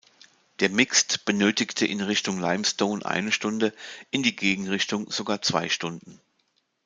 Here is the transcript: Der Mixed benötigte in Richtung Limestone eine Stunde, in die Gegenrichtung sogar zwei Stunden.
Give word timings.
Der 0.61 0.69
Mixed 0.71 1.25
benötigte 1.25 1.85
in 1.85 2.01
Richtung 2.01 2.39
Limestone 2.39 3.05
eine 3.05 3.31
Stunde, 3.31 3.71
in 4.09 4.23
die 4.23 4.35
Gegenrichtung 4.35 5.11
sogar 5.11 5.43
zwei 5.43 5.69
Stunden. 5.69 6.19